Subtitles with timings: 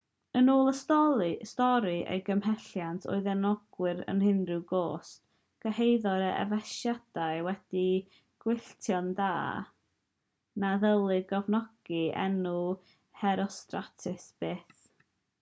[0.39, 5.27] yn ôl y stori ei gymhelliant oedd enwogrwydd ar unrhyw gost
[5.65, 7.85] cyhoeddodd yr effesiaid wedi
[8.47, 12.57] gwylltio na ddylid cofnodi enw
[13.23, 14.93] herostratus byth